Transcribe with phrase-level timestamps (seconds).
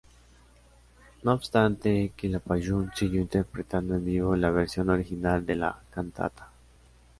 [1.21, 6.49] No obstante, Quilapayún siguió interpretando en vivo la versión original de la cantata.